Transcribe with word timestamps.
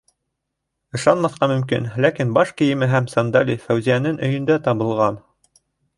Ышанмаҫҡа 0.99 1.49
мөмкин, 1.51 1.85
ләкин 2.05 2.33
баш 2.37 2.53
кейеме 2.61 2.89
һәм 2.95 3.11
сандали 3.15 3.59
Фәүзиәнен 3.67 4.19
өйөндә 4.29 4.57
табылған! 4.69 5.25